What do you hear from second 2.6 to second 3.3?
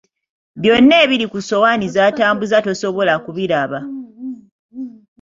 tosobola